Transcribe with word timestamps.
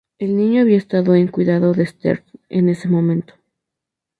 El 0.17 0.35
niño 0.35 0.61
había 0.61 0.79
estado 0.79 1.13
en 1.13 1.27
cuidado 1.27 1.73
de 1.75 1.85
Stern 1.85 2.23
en 2.49 2.69
ese 2.69 2.87
momento. 2.87 3.35